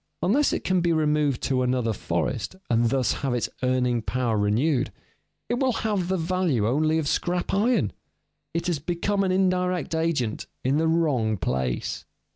Unless 0.23 0.51
it 0.51 0.63
can 0.63 0.81
be 0.81 0.91
removed 0.93 1.43
to 1.43 1.61
another 1.61 1.93
forest 1.93 2.55
and 2.71 2.85
thus 2.89 3.13
have 3.21 3.35
its 3.35 3.49
earning 3.61 4.01
power 4.01 4.35
renewed, 4.35 4.91
it 5.47 5.59
will 5.59 5.71
have 5.73 6.07
the 6.07 6.17
value 6.17 6.67
only 6.67 6.97
of 6.97 7.07
scrap 7.07 7.53
iron; 7.53 7.93
it 8.51 8.65
has 8.65 8.79
become 8.79 9.23
an 9.23 9.31
indirect 9.31 9.93
agent 9.93 10.47
in 10.63 10.77
the 10.77 10.87
wrong 10.87 11.37
place. 11.37 12.05